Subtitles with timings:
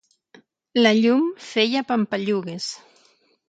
[0.79, 1.21] La llum
[1.51, 2.75] feia pampallugues